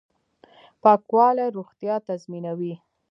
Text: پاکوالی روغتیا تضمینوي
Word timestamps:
پاکوالی 0.81 1.45
روغتیا 1.57 1.95
تضمینوي 2.07 2.73